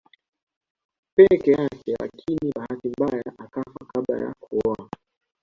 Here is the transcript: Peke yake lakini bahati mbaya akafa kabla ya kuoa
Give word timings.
Peke 1.15 1.51
yake 1.51 1.95
lakini 1.99 2.51
bahati 2.55 2.89
mbaya 2.89 3.23
akafa 3.37 3.85
kabla 3.93 4.17
ya 4.19 4.33
kuoa 4.39 4.89